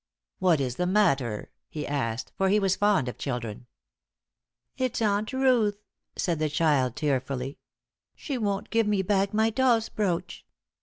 [0.39, 3.67] "What is the matter?" he asked, for he was fond of children.
[4.75, 5.77] "It's Aunt Ruth,"
[6.15, 7.59] said the child, tearfully.
[8.15, 10.43] "She won't give me back my doll's brooch."